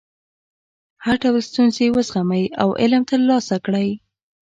هر 1.03 1.15
ډول 1.23 1.41
ستونزې 1.49 1.85
وزغمئ 1.95 2.43
او 2.61 2.69
علم 2.81 3.03
ترلاسه 3.11 3.55
کړئ. 3.65 3.89